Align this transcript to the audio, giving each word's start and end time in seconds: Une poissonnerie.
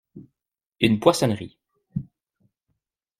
Une 0.79 0.99
poissonnerie. 0.99 1.59